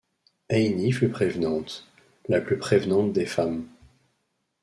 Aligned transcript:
Aïni 0.49 0.91
fut 0.93 1.09
prévenante, 1.09 1.85
la 2.27 2.41
plus 2.41 2.57
prévenante 2.57 3.13
des 3.13 3.27
femmes. 3.27 3.67